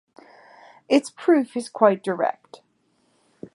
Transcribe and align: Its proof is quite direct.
Its 0.89 1.11
proof 1.11 1.55
is 1.55 1.69
quite 1.69 2.01
direct. 2.03 2.61